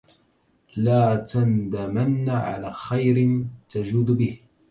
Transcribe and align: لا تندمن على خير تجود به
لا 0.75 1.15
تندمن 1.15 2.29
على 2.29 2.73
خير 2.73 3.45
تجود 3.69 4.11
به 4.17 4.39